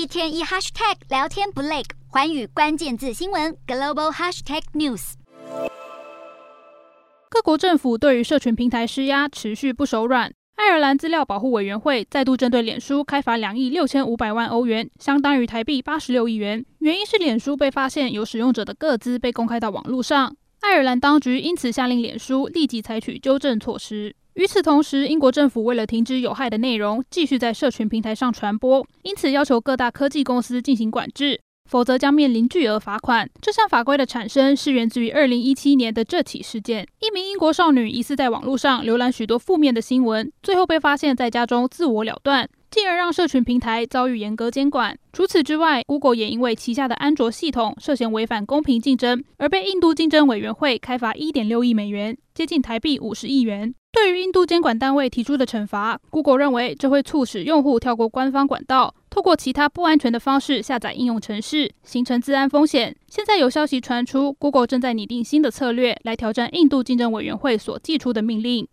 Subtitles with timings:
[0.00, 5.12] 一天一 hashtag 聊天不累，环宇关键字新闻 global hashtag news。
[7.28, 10.32] 各国政府对于社群平台施压持续不手软。
[10.56, 16.64] 爱尔兰资料保护委员会再度针对脸书开罚两亿六千五百万欧元，相当于台币八十六亿元。
[16.78, 20.34] 原因是脸书被发现有使用者的个资被公开到网络上。
[20.60, 24.16] 爱尔兰当局因此下令脸书立即采取纠正措施。
[24.34, 33.28] 与此同时，英国政府为了停止有害的内容继续在社群平台上传播，因此要求各大科技公司进行管制，否则将面临巨额罚款。
[33.40, 42.48] 这项法规的产生是源自于二零一七年的这起事件：一名英国少女疑似在网络上浏览许多负面的新闻，最后被发现在家中自我了断。
[42.70, 44.96] 进而让社群平台遭遇严格监管。
[45.12, 53.74] 除此之外，Google 也因为旗下的安卓系统涉嫌违反公平竞争，而被印度竞争委员会开罚一点六亿美元，接近台币五十亿元。
[53.92, 62.96] 对于印度监管单位提出的惩罚，Google 认为这会促使用户跳过官方管道，透过其他不安全的方式下载应用程序，形成治安风险。
[63.08, 68.66] 现在有消息传出，Google 正在拟定新的策略来挑战印度竞争委员会所寄出的命令。